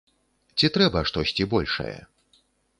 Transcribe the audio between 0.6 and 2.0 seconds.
Ці трэба штосьці большае?